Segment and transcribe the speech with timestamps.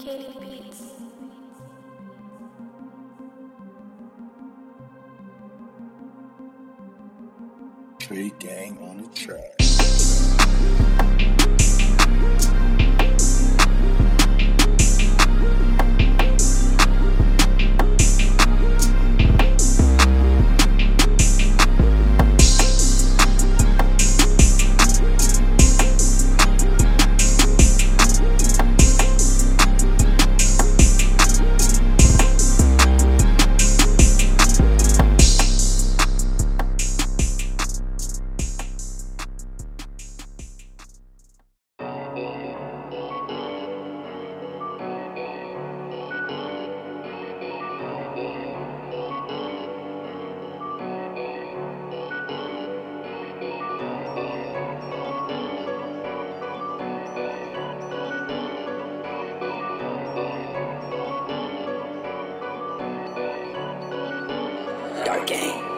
[0.00, 0.82] Katie Beats.
[8.40, 9.60] Gang on the track.
[65.10, 65.69] Dark Gang.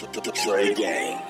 [0.00, 1.29] Trey Gang.